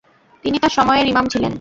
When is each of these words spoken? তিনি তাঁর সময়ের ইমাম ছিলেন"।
তিনি 0.43 0.57
তাঁর 0.59 0.73
সময়ের 0.77 1.07
ইমাম 1.07 1.25
ছিলেন"। 1.27 1.49